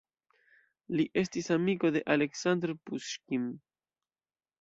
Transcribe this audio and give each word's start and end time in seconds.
Li 0.99 1.03
estis 1.21 1.49
amiko 1.55 1.91
de 1.97 2.01
Aleksandr 2.13 2.73
Puŝkin. 2.89 3.45